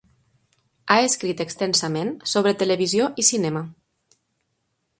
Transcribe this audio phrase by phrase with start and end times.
[0.93, 3.63] Ha escrit extensament sobre televisió i cinema.